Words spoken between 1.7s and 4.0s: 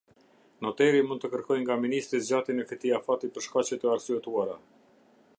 Ministri zgjatjen e këtij afati për shkaqe të